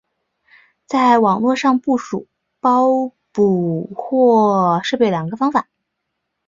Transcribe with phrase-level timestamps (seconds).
[0.87, 2.27] 在网络上部署
[2.59, 5.67] 包捕获设备有两个方法。